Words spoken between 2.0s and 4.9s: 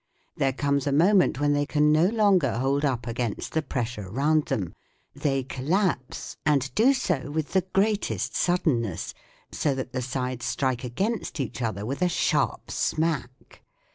longer hold up against the pressure round them;